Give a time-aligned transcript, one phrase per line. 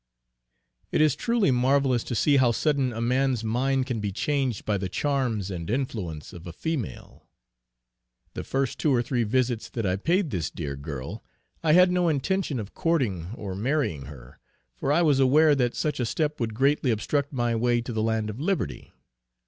[0.91, 4.79] It is truly marvellous to see how sudden a man's mind can be changed by
[4.79, 7.29] the charms and influence of a female.
[8.33, 11.23] The first two or three visits that I paid this dear girl,
[11.61, 14.39] I had no intention of courting or marrying her,
[14.75, 18.01] for I was aware that such a step would greatly obstruct my way to the
[18.01, 18.95] land of liberty.